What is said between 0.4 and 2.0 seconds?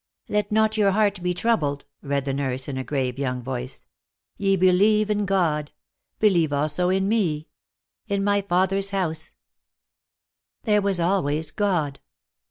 not your heart be troubled,"